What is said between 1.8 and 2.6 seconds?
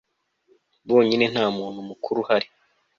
mukuru uhari